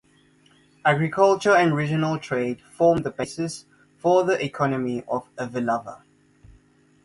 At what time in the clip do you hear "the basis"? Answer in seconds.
3.03-3.65